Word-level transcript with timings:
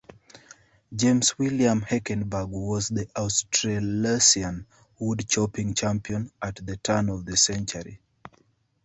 James 0.95 1.37
William 1.37 1.81
Heckenberg 1.83 2.49
was 2.49 2.89
the 2.89 3.07
Australasian 3.15 4.65
Woodchopping 4.99 5.75
Champion 5.77 6.31
at 6.41 6.55
the 6.55 6.77
turn 6.77 7.07
of 7.09 7.23
the 7.23 7.37
century. 7.37 8.01